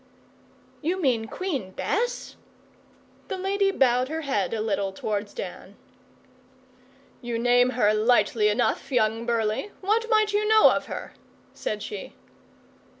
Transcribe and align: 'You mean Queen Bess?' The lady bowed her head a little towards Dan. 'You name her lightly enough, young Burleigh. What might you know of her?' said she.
'You 0.81 0.99
mean 0.99 1.25
Queen 1.27 1.73
Bess?' 1.73 2.35
The 3.27 3.37
lady 3.37 3.69
bowed 3.69 4.09
her 4.09 4.21
head 4.21 4.51
a 4.51 4.59
little 4.59 4.91
towards 4.91 5.31
Dan. 5.31 5.75
'You 7.21 7.37
name 7.37 7.69
her 7.77 7.93
lightly 7.93 8.49
enough, 8.49 8.91
young 8.91 9.27
Burleigh. 9.27 9.69
What 9.81 10.09
might 10.09 10.33
you 10.33 10.47
know 10.47 10.71
of 10.71 10.87
her?' 10.87 11.13
said 11.53 11.83
she. 11.83 12.15